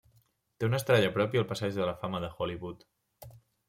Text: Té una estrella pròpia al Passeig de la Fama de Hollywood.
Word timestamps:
Té 0.63 0.69
una 0.69 0.79
estrella 0.79 1.13
pròpia 1.19 1.43
al 1.43 1.47
Passeig 1.53 1.79
de 1.79 1.89
la 1.93 1.97
Fama 2.03 2.27
de 2.27 2.35
Hollywood. 2.37 2.87